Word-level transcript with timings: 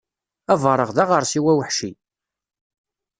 Abareɣ 0.53 0.89
d 0.95 0.97
aɣersiw 1.03 1.45
aweḥci. 1.51 1.91